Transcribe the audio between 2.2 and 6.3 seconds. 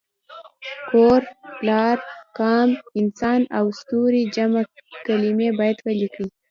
قام، انسان او ستوری جمع کلمې باید ولیکي.